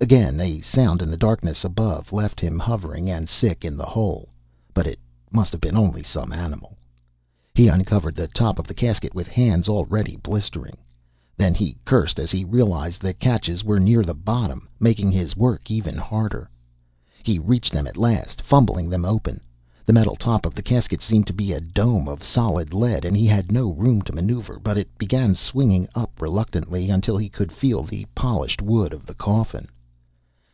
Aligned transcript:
Again, 0.00 0.38
a 0.40 0.60
sound 0.60 1.02
in 1.02 1.10
the 1.10 1.16
darkness 1.16 1.64
above 1.64 2.12
left 2.12 2.38
him 2.38 2.60
hovering 2.60 3.10
and 3.10 3.28
sick 3.28 3.64
in 3.64 3.76
the 3.76 3.84
hole. 3.84 4.28
But 4.72 4.86
it 4.86 5.00
must 5.32 5.50
have 5.50 5.60
been 5.60 5.76
only 5.76 6.04
some 6.04 6.32
animal. 6.32 6.78
He 7.52 7.66
uncovered 7.66 8.14
the 8.14 8.28
top 8.28 8.60
of 8.60 8.68
the 8.68 8.74
casket 8.74 9.12
with 9.12 9.26
hands 9.26 9.68
already 9.68 10.14
blistering. 10.14 10.76
Then 11.36 11.52
he 11.52 11.76
cursed 11.84 12.20
as 12.20 12.30
he 12.30 12.44
realized 12.44 13.02
the 13.02 13.12
catches 13.12 13.64
were 13.64 13.80
near 13.80 14.04
the 14.04 14.14
bottom, 14.14 14.68
making 14.78 15.10
his 15.10 15.36
work 15.36 15.68
even 15.68 15.96
harder. 15.96 16.48
He 17.24 17.40
reached 17.40 17.72
them 17.72 17.88
at 17.88 17.96
last, 17.96 18.40
fumbling 18.40 18.88
them 18.88 19.04
open. 19.04 19.40
The 19.84 19.92
metal 19.92 20.14
top 20.14 20.46
of 20.46 20.54
the 20.54 20.62
casket 20.62 21.02
seemed 21.02 21.26
to 21.26 21.34
be 21.34 21.52
a 21.52 21.60
dome 21.60 22.06
of 22.08 22.22
solid 22.22 22.72
lead, 22.72 23.04
and 23.04 23.16
he 23.16 23.26
had 23.26 23.50
no 23.50 23.72
room 23.72 24.02
to 24.02 24.12
maneuver, 24.12 24.60
but 24.62 24.78
it 24.78 24.96
began 24.96 25.34
swinging 25.34 25.88
up 25.96 26.22
reluctantly, 26.22 26.88
until 26.88 27.16
he 27.16 27.28
could 27.28 27.50
feel 27.50 27.82
the 27.82 28.06
polished 28.14 28.62
wood 28.62 28.92
of 28.92 29.04
the 29.04 29.14
coffin. 29.14 29.66